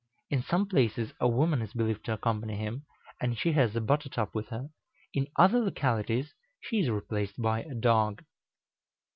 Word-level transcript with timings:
In 0.31 0.41
some 0.41 0.65
places 0.67 1.13
a 1.19 1.27
woman 1.27 1.61
is 1.61 1.73
believed 1.73 2.05
to 2.05 2.13
accompany 2.13 2.55
him, 2.55 2.87
and 3.21 3.37
she 3.37 3.51
has 3.51 3.75
a 3.75 3.81
butter 3.81 4.09
tub 4.09 4.31
with 4.33 4.47
her; 4.47 4.69
in 5.13 5.27
other 5.35 5.59
localities 5.59 6.33
she 6.59 6.79
is 6.79 6.89
replaced 6.89 7.39
by 7.39 7.61
a 7.61 7.75
dog. 7.75 8.23